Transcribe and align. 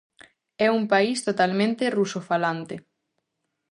É 0.65 0.67
un 0.77 0.83
país 0.93 1.17
totalmente 1.27 1.83
rusofalante. 1.97 2.75